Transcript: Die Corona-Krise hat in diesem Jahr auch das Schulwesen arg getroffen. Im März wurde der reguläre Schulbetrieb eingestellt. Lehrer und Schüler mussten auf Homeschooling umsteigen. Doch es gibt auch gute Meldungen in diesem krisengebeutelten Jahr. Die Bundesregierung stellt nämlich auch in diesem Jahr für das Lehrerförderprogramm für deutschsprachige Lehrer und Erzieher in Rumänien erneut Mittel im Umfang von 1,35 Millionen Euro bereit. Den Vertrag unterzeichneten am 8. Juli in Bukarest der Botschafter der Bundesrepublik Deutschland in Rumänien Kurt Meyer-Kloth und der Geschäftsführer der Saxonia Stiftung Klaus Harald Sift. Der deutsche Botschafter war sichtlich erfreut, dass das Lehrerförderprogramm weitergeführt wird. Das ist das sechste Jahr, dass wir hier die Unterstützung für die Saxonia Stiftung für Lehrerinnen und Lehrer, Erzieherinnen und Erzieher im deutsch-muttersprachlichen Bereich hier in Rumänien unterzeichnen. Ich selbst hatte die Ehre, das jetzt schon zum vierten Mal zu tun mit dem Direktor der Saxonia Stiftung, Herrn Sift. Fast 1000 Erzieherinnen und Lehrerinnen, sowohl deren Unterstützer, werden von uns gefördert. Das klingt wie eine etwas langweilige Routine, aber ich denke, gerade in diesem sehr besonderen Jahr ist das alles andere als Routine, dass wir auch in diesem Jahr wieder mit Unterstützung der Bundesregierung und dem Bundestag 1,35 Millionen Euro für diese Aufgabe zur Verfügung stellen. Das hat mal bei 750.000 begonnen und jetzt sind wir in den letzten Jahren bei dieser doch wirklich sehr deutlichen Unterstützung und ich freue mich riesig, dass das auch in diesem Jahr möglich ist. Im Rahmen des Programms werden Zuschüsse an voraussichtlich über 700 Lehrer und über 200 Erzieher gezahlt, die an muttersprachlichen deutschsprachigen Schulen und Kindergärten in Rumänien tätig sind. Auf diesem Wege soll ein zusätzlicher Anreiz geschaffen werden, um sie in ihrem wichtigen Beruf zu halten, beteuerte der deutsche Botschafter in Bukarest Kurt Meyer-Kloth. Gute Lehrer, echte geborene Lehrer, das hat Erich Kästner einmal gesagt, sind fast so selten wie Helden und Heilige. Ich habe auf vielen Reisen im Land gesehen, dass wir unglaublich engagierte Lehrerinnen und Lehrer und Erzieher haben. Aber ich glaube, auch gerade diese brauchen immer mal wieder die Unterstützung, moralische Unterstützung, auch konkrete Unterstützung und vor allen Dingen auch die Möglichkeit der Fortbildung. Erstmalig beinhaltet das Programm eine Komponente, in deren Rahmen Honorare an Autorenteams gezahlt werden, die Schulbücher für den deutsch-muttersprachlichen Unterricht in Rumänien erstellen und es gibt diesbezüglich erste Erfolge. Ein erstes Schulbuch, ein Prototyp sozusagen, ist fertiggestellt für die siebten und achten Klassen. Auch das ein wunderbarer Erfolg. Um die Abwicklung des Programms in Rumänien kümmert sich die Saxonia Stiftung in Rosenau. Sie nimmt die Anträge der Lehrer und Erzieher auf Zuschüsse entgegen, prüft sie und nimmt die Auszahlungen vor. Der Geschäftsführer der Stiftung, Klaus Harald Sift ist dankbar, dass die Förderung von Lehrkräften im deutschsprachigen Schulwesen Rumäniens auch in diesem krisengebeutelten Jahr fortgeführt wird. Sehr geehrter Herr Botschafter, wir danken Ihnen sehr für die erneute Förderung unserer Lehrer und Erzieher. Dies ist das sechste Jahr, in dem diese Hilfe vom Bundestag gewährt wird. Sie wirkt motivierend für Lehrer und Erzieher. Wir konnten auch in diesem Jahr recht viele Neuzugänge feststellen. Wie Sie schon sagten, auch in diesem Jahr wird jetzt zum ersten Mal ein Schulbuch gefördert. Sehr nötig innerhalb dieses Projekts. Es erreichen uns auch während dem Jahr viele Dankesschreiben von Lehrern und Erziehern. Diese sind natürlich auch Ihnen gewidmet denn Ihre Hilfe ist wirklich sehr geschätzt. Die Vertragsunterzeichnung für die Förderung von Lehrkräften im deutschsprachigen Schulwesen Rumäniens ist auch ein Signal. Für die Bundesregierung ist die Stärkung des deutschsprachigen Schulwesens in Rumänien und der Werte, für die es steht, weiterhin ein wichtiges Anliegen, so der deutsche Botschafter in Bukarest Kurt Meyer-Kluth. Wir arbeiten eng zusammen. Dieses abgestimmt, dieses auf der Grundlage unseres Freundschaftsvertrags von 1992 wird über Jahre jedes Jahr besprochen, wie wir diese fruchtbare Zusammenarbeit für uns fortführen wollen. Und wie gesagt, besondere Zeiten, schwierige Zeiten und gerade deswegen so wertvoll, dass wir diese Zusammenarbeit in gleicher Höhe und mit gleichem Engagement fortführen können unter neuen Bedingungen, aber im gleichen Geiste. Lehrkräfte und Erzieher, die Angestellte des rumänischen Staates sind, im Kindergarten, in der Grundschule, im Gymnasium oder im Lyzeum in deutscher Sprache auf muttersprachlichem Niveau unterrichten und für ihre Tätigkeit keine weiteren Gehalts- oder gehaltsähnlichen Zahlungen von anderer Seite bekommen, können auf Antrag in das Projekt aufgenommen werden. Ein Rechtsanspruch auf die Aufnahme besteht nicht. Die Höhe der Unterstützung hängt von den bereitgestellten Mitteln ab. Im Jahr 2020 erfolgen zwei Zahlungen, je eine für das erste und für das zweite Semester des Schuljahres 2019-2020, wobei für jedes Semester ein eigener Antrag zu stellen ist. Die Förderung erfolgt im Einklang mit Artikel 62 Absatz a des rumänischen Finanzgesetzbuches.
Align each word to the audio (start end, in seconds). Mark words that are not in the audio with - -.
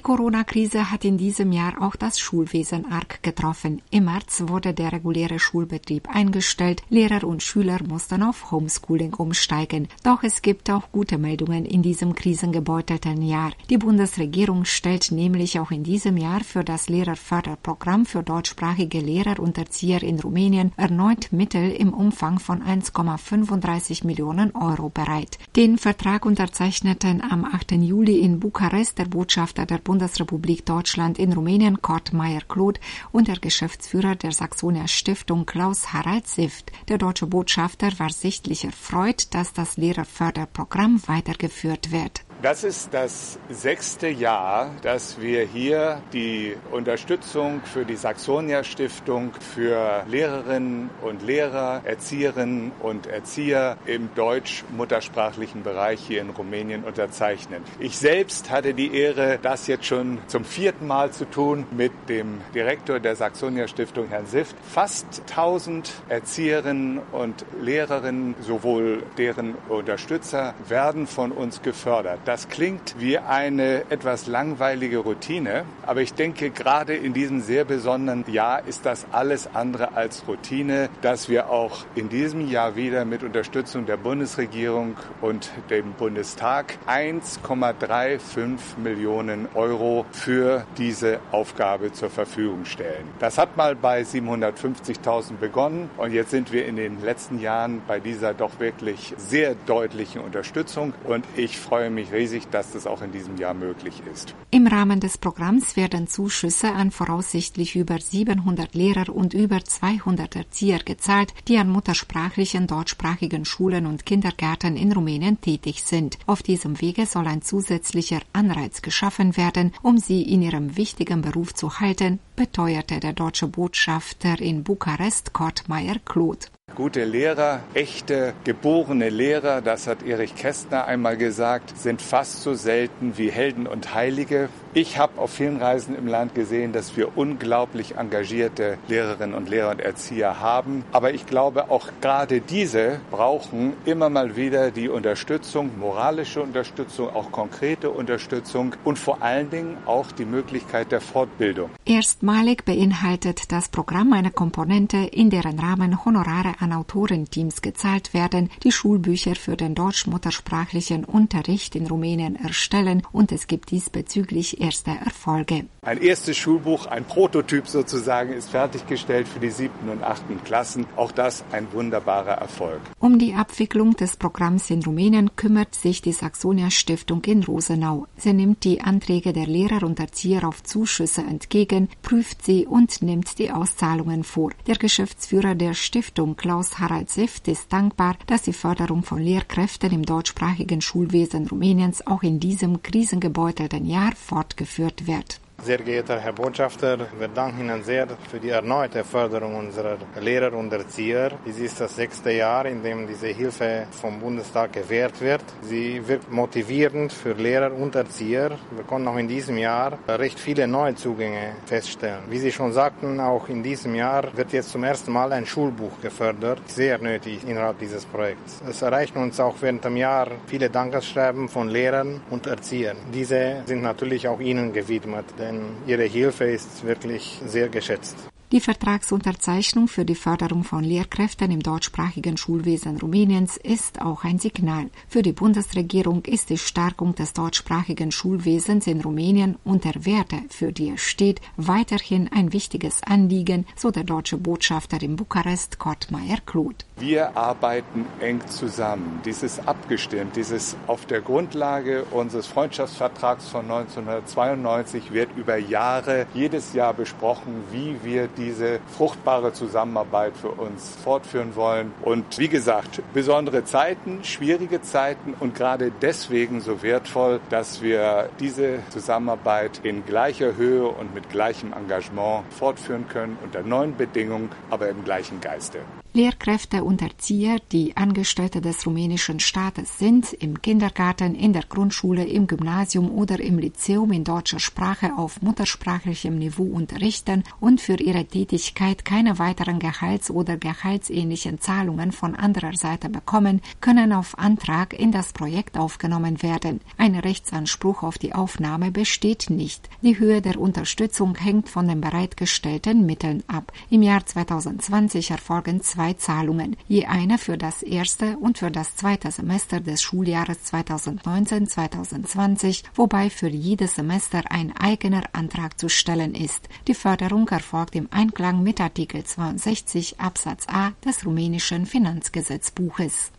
Die 0.00 0.12
Corona-Krise 0.12 0.90
hat 0.90 1.04
in 1.04 1.18
diesem 1.18 1.52
Jahr 1.52 1.82
auch 1.82 1.94
das 1.94 2.18
Schulwesen 2.18 2.90
arg 2.90 3.22
getroffen. 3.22 3.82
Im 3.90 4.06
März 4.06 4.44
wurde 4.46 4.72
der 4.72 4.92
reguläre 4.92 5.38
Schulbetrieb 5.38 6.08
eingestellt. 6.08 6.82
Lehrer 6.88 7.24
und 7.24 7.42
Schüler 7.42 7.80
mussten 7.86 8.22
auf 8.22 8.50
Homeschooling 8.50 9.12
umsteigen. 9.12 9.88
Doch 10.02 10.22
es 10.22 10.40
gibt 10.40 10.70
auch 10.70 10.90
gute 10.90 11.18
Meldungen 11.18 11.66
in 11.66 11.82
diesem 11.82 12.14
krisengebeutelten 12.14 13.20
Jahr. 13.20 13.52
Die 13.68 13.76
Bundesregierung 13.76 14.64
stellt 14.64 15.12
nämlich 15.12 15.60
auch 15.60 15.70
in 15.70 15.84
diesem 15.84 16.16
Jahr 16.16 16.40
für 16.44 16.64
das 16.64 16.88
Lehrerförderprogramm 16.88 18.06
für 18.06 18.22
deutschsprachige 18.22 19.00
Lehrer 19.00 19.38
und 19.38 19.58
Erzieher 19.58 20.02
in 20.02 20.18
Rumänien 20.18 20.72
erneut 20.78 21.30
Mittel 21.30 21.72
im 21.72 21.92
Umfang 21.92 22.38
von 22.38 22.62
1,35 22.62 24.06
Millionen 24.06 24.56
Euro 24.56 24.88
bereit. 24.88 25.36
Den 25.56 25.76
Vertrag 25.76 26.24
unterzeichneten 26.24 27.20
am 27.20 27.44
8. 27.44 27.72
Juli 27.72 28.20
in 28.20 28.40
Bukarest 28.40 28.98
der 28.98 29.04
Botschafter 29.04 29.66
der 29.66 29.89
Bundesrepublik 29.90 30.64
Deutschland 30.66 31.18
in 31.18 31.32
Rumänien 31.32 31.82
Kurt 31.82 32.12
Meyer-Kloth 32.12 32.78
und 33.10 33.26
der 33.26 33.40
Geschäftsführer 33.40 34.14
der 34.14 34.30
Saxonia 34.30 34.86
Stiftung 34.86 35.46
Klaus 35.46 35.92
Harald 35.92 36.28
Sift. 36.28 36.70
Der 36.86 36.96
deutsche 36.96 37.26
Botschafter 37.26 37.98
war 37.98 38.10
sichtlich 38.10 38.64
erfreut, 38.64 39.34
dass 39.34 39.52
das 39.52 39.76
Lehrerförderprogramm 39.76 41.02
weitergeführt 41.08 41.90
wird. 41.90 42.24
Das 42.42 42.64
ist 42.64 42.94
das 42.94 43.38
sechste 43.50 44.08
Jahr, 44.08 44.70
dass 44.80 45.20
wir 45.20 45.44
hier 45.44 46.00
die 46.14 46.56
Unterstützung 46.70 47.60
für 47.64 47.84
die 47.84 47.96
Saxonia 47.96 48.64
Stiftung 48.64 49.32
für 49.54 50.04
Lehrerinnen 50.08 50.88
und 51.02 51.22
Lehrer, 51.22 51.82
Erzieherinnen 51.84 52.72
und 52.80 53.06
Erzieher 53.06 53.76
im 53.84 54.08
deutsch-muttersprachlichen 54.14 55.62
Bereich 55.62 56.00
hier 56.00 56.22
in 56.22 56.30
Rumänien 56.30 56.84
unterzeichnen. 56.84 57.62
Ich 57.78 57.98
selbst 57.98 58.48
hatte 58.48 58.72
die 58.72 58.94
Ehre, 58.94 59.38
das 59.42 59.66
jetzt 59.66 59.84
schon 59.84 60.16
zum 60.26 60.46
vierten 60.46 60.86
Mal 60.86 61.10
zu 61.10 61.26
tun 61.26 61.66
mit 61.70 61.92
dem 62.08 62.40
Direktor 62.54 63.00
der 63.00 63.16
Saxonia 63.16 63.68
Stiftung, 63.68 64.08
Herrn 64.08 64.24
Sift. 64.24 64.56
Fast 64.66 65.24
1000 65.28 65.92
Erzieherinnen 66.08 67.00
und 67.12 67.44
Lehrerinnen, 67.60 68.34
sowohl 68.40 69.02
deren 69.18 69.56
Unterstützer, 69.68 70.54
werden 70.66 71.06
von 71.06 71.32
uns 71.32 71.60
gefördert. 71.60 72.29
Das 72.30 72.48
klingt 72.48 72.94
wie 73.00 73.18
eine 73.18 73.90
etwas 73.90 74.28
langweilige 74.28 74.98
Routine, 74.98 75.64
aber 75.84 76.00
ich 76.00 76.14
denke, 76.14 76.50
gerade 76.50 76.94
in 76.94 77.12
diesem 77.12 77.40
sehr 77.40 77.64
besonderen 77.64 78.24
Jahr 78.30 78.64
ist 78.68 78.86
das 78.86 79.04
alles 79.10 79.52
andere 79.52 79.94
als 79.94 80.28
Routine, 80.28 80.90
dass 81.02 81.28
wir 81.28 81.50
auch 81.50 81.78
in 81.96 82.08
diesem 82.08 82.48
Jahr 82.48 82.76
wieder 82.76 83.04
mit 83.04 83.24
Unterstützung 83.24 83.84
der 83.84 83.96
Bundesregierung 83.96 84.96
und 85.20 85.50
dem 85.70 85.94
Bundestag 85.94 86.78
1,35 86.86 88.78
Millionen 88.80 89.48
Euro 89.54 90.06
für 90.12 90.64
diese 90.78 91.18
Aufgabe 91.32 91.92
zur 91.92 92.10
Verfügung 92.10 92.64
stellen. 92.64 93.08
Das 93.18 93.38
hat 93.38 93.56
mal 93.56 93.74
bei 93.74 94.02
750.000 94.02 95.32
begonnen 95.40 95.90
und 95.96 96.12
jetzt 96.12 96.30
sind 96.30 96.52
wir 96.52 96.64
in 96.66 96.76
den 96.76 97.02
letzten 97.02 97.40
Jahren 97.40 97.82
bei 97.88 97.98
dieser 97.98 98.34
doch 98.34 98.60
wirklich 98.60 99.14
sehr 99.16 99.56
deutlichen 99.66 100.20
Unterstützung 100.20 100.94
und 101.02 101.24
ich 101.34 101.58
freue 101.58 101.90
mich 101.90 102.12
riesig, 102.20 102.50
dass 102.50 102.72
das 102.72 102.86
auch 102.86 103.00
in 103.02 103.12
diesem 103.12 103.36
Jahr 103.38 103.54
möglich 103.54 104.02
ist. 104.12 104.34
Im 104.50 104.66
Rahmen 104.66 105.00
des 105.00 105.16
Programms 105.16 105.76
werden 105.76 106.06
Zuschüsse 106.06 106.72
an 106.72 106.90
voraussichtlich 106.90 107.76
über 107.76 107.98
700 107.98 108.74
Lehrer 108.74 109.08
und 109.14 109.32
über 109.32 109.64
200 109.64 110.36
Erzieher 110.36 110.80
gezahlt, 110.80 111.32
die 111.48 111.56
an 111.56 111.70
muttersprachlichen 111.70 112.66
deutschsprachigen 112.66 113.44
Schulen 113.44 113.86
und 113.86 114.04
Kindergärten 114.04 114.76
in 114.76 114.92
Rumänien 114.92 115.40
tätig 115.40 115.82
sind. 115.82 116.18
Auf 116.26 116.42
diesem 116.42 116.80
Wege 116.80 117.06
soll 117.06 117.26
ein 117.26 117.42
zusätzlicher 117.42 118.20
Anreiz 118.34 118.82
geschaffen 118.82 119.36
werden, 119.38 119.72
um 119.82 119.96
sie 119.96 120.22
in 120.22 120.42
ihrem 120.42 120.76
wichtigen 120.76 121.22
Beruf 121.22 121.54
zu 121.54 121.80
halten, 121.80 122.18
beteuerte 122.36 123.00
der 123.00 123.14
deutsche 123.14 123.48
Botschafter 123.48 124.40
in 124.40 124.62
Bukarest 124.62 125.32
Kurt 125.32 125.68
Meyer-Kloth. 125.68 126.50
Gute 126.76 127.04
Lehrer, 127.04 127.60
echte 127.74 128.32
geborene 128.44 129.10
Lehrer, 129.10 129.60
das 129.60 129.86
hat 129.86 130.02
Erich 130.02 130.36
Kästner 130.36 130.86
einmal 130.86 131.16
gesagt, 131.16 131.76
sind 131.76 132.00
fast 132.00 132.42
so 132.42 132.54
selten 132.54 133.18
wie 133.18 133.30
Helden 133.30 133.66
und 133.66 133.92
Heilige. 133.94 134.48
Ich 134.72 134.98
habe 134.98 135.20
auf 135.20 135.32
vielen 135.32 135.56
Reisen 135.56 135.96
im 135.96 136.06
Land 136.06 136.36
gesehen, 136.36 136.72
dass 136.72 136.96
wir 136.96 137.18
unglaublich 137.18 137.96
engagierte 137.96 138.78
Lehrerinnen 138.86 139.34
und 139.34 139.48
Lehrer 139.48 139.72
und 139.72 139.80
Erzieher 139.80 140.38
haben. 140.38 140.84
Aber 140.92 141.12
ich 141.12 141.26
glaube, 141.26 141.70
auch 141.70 141.88
gerade 142.00 142.40
diese 142.40 143.00
brauchen 143.10 143.72
immer 143.84 144.08
mal 144.08 144.36
wieder 144.36 144.70
die 144.70 144.88
Unterstützung, 144.88 145.76
moralische 145.76 146.40
Unterstützung, 146.40 147.10
auch 147.10 147.32
konkrete 147.32 147.90
Unterstützung 147.90 148.76
und 148.84 148.96
vor 148.96 149.22
allen 149.22 149.50
Dingen 149.50 149.76
auch 149.86 150.12
die 150.12 150.24
Möglichkeit 150.24 150.92
der 150.92 151.00
Fortbildung. 151.00 151.70
Erstmalig 151.84 152.64
beinhaltet 152.64 153.50
das 153.50 153.68
Programm 153.70 154.12
eine 154.12 154.30
Komponente, 154.30 154.98
in 154.98 155.30
deren 155.30 155.58
Rahmen 155.58 156.04
Honorare 156.04 156.59
an 156.60 156.72
Autorenteams 156.72 157.62
gezahlt 157.62 158.14
werden, 158.14 158.50
die 158.62 158.72
Schulbücher 158.72 159.34
für 159.34 159.56
den 159.56 159.74
deutsch-muttersprachlichen 159.74 161.04
Unterricht 161.04 161.74
in 161.74 161.86
Rumänien 161.86 162.36
erstellen 162.36 163.02
und 163.12 163.32
es 163.32 163.46
gibt 163.46 163.70
diesbezüglich 163.70 164.60
erste 164.60 164.90
Erfolge. 164.90 165.66
Ein 165.82 165.98
erstes 166.02 166.36
Schulbuch, 166.36 166.86
ein 166.86 167.04
Prototyp 167.04 167.66
sozusagen, 167.66 168.32
ist 168.32 168.50
fertiggestellt 168.50 169.26
für 169.26 169.40
die 169.40 169.50
siebten 169.50 169.88
und 169.88 170.02
achten 170.02 170.42
Klassen. 170.44 170.86
Auch 170.96 171.12
das 171.12 171.42
ein 171.52 171.72
wunderbarer 171.72 172.34
Erfolg. 172.34 172.80
Um 172.98 173.18
die 173.18 173.34
Abwicklung 173.34 173.96
des 173.96 174.16
Programms 174.16 174.68
in 174.70 174.82
Rumänien 174.82 175.36
kümmert 175.36 175.74
sich 175.74 176.02
die 176.02 176.12
Saxonia 176.12 176.70
Stiftung 176.70 177.22
in 177.24 177.42
Rosenau. 177.44 178.06
Sie 178.16 178.32
nimmt 178.32 178.64
die 178.64 178.82
Anträge 178.82 179.32
der 179.32 179.46
Lehrer 179.46 179.82
und 179.84 179.98
Erzieher 180.00 180.46
auf 180.46 180.62
Zuschüsse 180.62 181.22
entgegen, 181.22 181.88
prüft 182.02 182.44
sie 182.44 182.66
und 182.66 183.00
nimmt 183.02 183.38
die 183.38 183.50
Auszahlungen 183.50 184.22
vor. 184.24 184.50
Der 184.66 184.76
Geschäftsführer 184.76 185.54
der 185.54 185.74
Stiftung, 185.74 186.36
Klaus 186.50 186.80
Harald 186.80 187.08
Sift 187.10 187.46
ist 187.46 187.72
dankbar, 187.72 188.16
dass 188.26 188.42
die 188.42 188.52
Förderung 188.52 189.04
von 189.04 189.20
Lehrkräften 189.20 189.92
im 189.92 190.04
deutschsprachigen 190.04 190.80
Schulwesen 190.80 191.46
Rumäniens 191.46 192.04
auch 192.04 192.24
in 192.24 192.40
diesem 192.40 192.82
krisengebeutelten 192.82 193.86
Jahr 193.86 194.10
fortgeführt 194.16 195.06
wird. 195.06 195.38
Sehr 195.62 195.76
geehrter 195.76 196.18
Herr 196.18 196.32
Botschafter, 196.32 196.96
wir 197.18 197.28
danken 197.28 197.60
Ihnen 197.60 197.84
sehr 197.84 198.06
für 198.30 198.40
die 198.40 198.48
erneute 198.48 199.04
Förderung 199.04 199.56
unserer 199.56 199.98
Lehrer 200.18 200.54
und 200.54 200.72
Erzieher. 200.72 201.32
Dies 201.44 201.58
ist 201.58 201.82
das 201.82 201.96
sechste 201.96 202.30
Jahr, 202.30 202.64
in 202.64 202.82
dem 202.82 203.06
diese 203.06 203.26
Hilfe 203.26 203.86
vom 203.90 204.20
Bundestag 204.20 204.72
gewährt 204.72 205.20
wird. 205.20 205.42
Sie 205.60 206.08
wirkt 206.08 206.32
motivierend 206.32 207.12
für 207.12 207.34
Lehrer 207.34 207.74
und 207.74 207.94
Erzieher. 207.94 208.52
Wir 208.70 208.84
konnten 208.84 209.08
auch 209.08 209.18
in 209.18 209.28
diesem 209.28 209.58
Jahr 209.58 209.98
recht 210.08 210.40
viele 210.40 210.66
Neuzugänge 210.66 211.56
feststellen. 211.66 212.22
Wie 212.30 212.38
Sie 212.38 212.52
schon 212.52 212.72
sagten, 212.72 213.20
auch 213.20 213.50
in 213.50 213.62
diesem 213.62 213.94
Jahr 213.94 214.34
wird 214.34 214.54
jetzt 214.54 214.70
zum 214.70 214.82
ersten 214.82 215.12
Mal 215.12 215.30
ein 215.30 215.44
Schulbuch 215.44 216.00
gefördert. 216.00 216.62
Sehr 216.68 216.96
nötig 216.98 217.46
innerhalb 217.46 217.78
dieses 217.78 218.06
Projekts. 218.06 218.62
Es 218.66 218.80
erreichen 218.80 219.18
uns 219.18 219.38
auch 219.38 219.56
während 219.60 219.84
dem 219.84 219.98
Jahr 219.98 220.28
viele 220.46 220.70
Dankesschreiben 220.70 221.50
von 221.50 221.68
Lehrern 221.68 222.22
und 222.30 222.46
Erziehern. 222.46 222.96
Diese 223.12 223.62
sind 223.66 223.82
natürlich 223.82 224.26
auch 224.26 224.40
Ihnen 224.40 224.72
gewidmet 224.72 225.26
denn 225.50 225.62
Ihre 225.86 226.04
Hilfe 226.04 226.44
ist 226.44 226.84
wirklich 226.84 227.40
sehr 227.46 227.68
geschätzt. 227.68 228.29
Die 228.52 228.58
Vertragsunterzeichnung 228.58 229.86
für 229.86 230.04
die 230.04 230.16
Förderung 230.16 230.64
von 230.64 230.82
Lehrkräften 230.82 231.52
im 231.52 231.60
deutschsprachigen 231.60 232.36
Schulwesen 232.36 232.98
Rumäniens 232.98 233.56
ist 233.56 234.02
auch 234.02 234.24
ein 234.24 234.40
Signal. 234.40 234.90
Für 235.06 235.22
die 235.22 235.30
Bundesregierung 235.30 236.24
ist 236.24 236.50
die 236.50 236.58
Stärkung 236.58 237.14
des 237.14 237.32
deutschsprachigen 237.32 238.10
Schulwesens 238.10 238.88
in 238.88 239.02
Rumänien 239.02 239.56
und 239.62 239.84
der 239.84 240.04
Werte, 240.04 240.38
für 240.48 240.72
die 240.72 240.90
es 240.90 241.00
steht, 241.00 241.40
weiterhin 241.56 242.28
ein 242.32 242.52
wichtiges 242.52 243.04
Anliegen, 243.04 243.66
so 243.76 243.92
der 243.92 244.02
deutsche 244.02 244.36
Botschafter 244.36 245.00
in 245.00 245.14
Bukarest 245.14 245.78
Kurt 245.78 246.10
Meyer-Kluth. 246.10 246.84
Wir 246.96 247.36
arbeiten 247.36 248.04
eng 248.18 248.40
zusammen. 248.48 249.20
Dieses 249.24 249.64
abgestimmt, 249.64 250.34
dieses 250.34 250.76
auf 250.88 251.06
der 251.06 251.20
Grundlage 251.20 252.04
unseres 252.10 252.48
Freundschaftsvertrags 252.48 253.48
von 253.48 253.70
1992 253.70 255.12
wird 255.12 255.28
über 255.36 255.56
Jahre 255.56 256.26
jedes 256.34 256.72
Jahr 256.72 256.94
besprochen, 256.94 257.62
wie 257.70 257.94
wir 258.02 258.26
diese 258.40 258.80
fruchtbare 258.96 259.52
Zusammenarbeit 259.52 260.36
für 260.36 260.50
uns 260.50 260.96
fortführen 261.04 261.54
wollen. 261.56 261.92
Und 262.02 262.38
wie 262.38 262.48
gesagt, 262.48 263.02
besondere 263.12 263.64
Zeiten, 263.64 264.24
schwierige 264.24 264.80
Zeiten 264.80 265.34
und 265.38 265.54
gerade 265.54 265.92
deswegen 266.02 266.60
so 266.60 266.82
wertvoll, 266.82 267.40
dass 267.50 267.82
wir 267.82 268.30
diese 268.40 268.80
Zusammenarbeit 268.88 269.80
in 269.82 270.04
gleicher 270.06 270.56
Höhe 270.56 270.86
und 270.86 271.14
mit 271.14 271.28
gleichem 271.30 271.72
Engagement 271.72 272.44
fortführen 272.52 273.06
können 273.08 273.38
unter 273.44 273.62
neuen 273.62 273.96
Bedingungen, 273.96 274.50
aber 274.70 274.88
im 274.88 275.04
gleichen 275.04 275.40
Geiste. 275.40 275.80
Lehrkräfte 276.12 276.82
und 276.82 277.02
Erzieher, 277.02 277.58
die 277.70 277.96
Angestellte 277.96 278.60
des 278.60 278.84
rumänischen 278.84 279.38
Staates 279.38 279.98
sind, 279.98 280.32
im 280.32 280.60
Kindergarten, 280.60 281.36
in 281.36 281.52
der 281.52 281.62
Grundschule, 281.62 282.24
im 282.24 282.48
Gymnasium 282.48 283.12
oder 283.12 283.38
im 283.38 283.60
Lyzeum 283.60 284.10
in 284.10 284.24
deutscher 284.24 284.58
Sprache 284.58 285.12
auf 285.16 285.40
muttersprachlichem 285.40 286.36
Niveau 286.36 286.64
unterrichten 286.64 287.44
und 287.60 287.80
für 287.80 287.94
ihre 287.94 288.24
Tätigkeit 288.24 289.04
keine 289.04 289.38
weiteren 289.38 289.78
Gehalts- 289.78 290.32
oder 290.32 290.56
gehaltsähnlichen 290.56 291.60
Zahlungen 291.60 292.10
von 292.10 292.34
anderer 292.34 292.74
Seite 292.74 293.08
bekommen, 293.08 293.60
können 293.80 294.12
auf 294.12 294.36
Antrag 294.36 294.98
in 294.98 295.12
das 295.12 295.32
Projekt 295.32 295.78
aufgenommen 295.78 296.42
werden. 296.42 296.80
Ein 296.98 297.14
Rechtsanspruch 297.14 298.02
auf 298.02 298.18
die 298.18 298.32
Aufnahme 298.32 298.90
besteht 298.90 299.48
nicht. 299.48 299.88
Die 300.02 300.18
Höhe 300.18 300.42
der 300.42 300.60
Unterstützung 300.60 301.36
hängt 301.36 301.68
von 301.68 301.86
den 301.86 302.00
bereitgestellten 302.00 303.06
Mitteln 303.06 303.44
ab. 303.46 303.72
Im 303.90 304.02
Jahr 304.02 304.26
2020 304.26 305.30
erfolgen 305.30 305.82
zwei 306.00 306.14
Zahlungen, 306.14 306.76
je 306.88 307.04
eine 307.04 307.36
für 307.36 307.58
das 307.58 307.82
erste 307.82 308.38
und 308.38 308.56
für 308.56 308.70
das 308.70 308.96
zweite 308.96 309.30
Semester 309.30 309.80
des 309.80 310.00
Schuljahres 310.00 310.72
2019-2020, 310.72 312.84
wobei 312.94 313.28
für 313.28 313.48
jedes 313.48 313.96
Semester 313.96 314.50
ein 314.50 314.74
eigener 314.74 315.24
Antrag 315.34 315.78
zu 315.78 315.90
stellen 315.90 316.34
ist. 316.34 316.70
Die 316.88 316.94
Förderung 316.94 317.46
erfolgt 317.48 317.94
im 317.96 318.08
Einklang 318.10 318.62
mit 318.62 318.80
Artikel 318.80 319.24
62 319.24 320.18
Absatz 320.18 320.66
a 320.68 320.92
des 321.04 321.26
rumänischen 321.26 321.84
Finanzgesetzbuches. 321.84 323.32